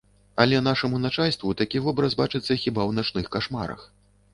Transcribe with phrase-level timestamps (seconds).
[0.45, 3.91] Але нашаму начальству такі вобраз бачыцца хіба ў начных кашмарах.